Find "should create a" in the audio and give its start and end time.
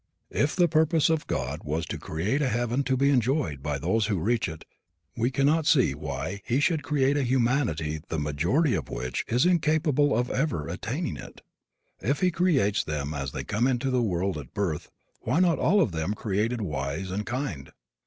6.59-7.21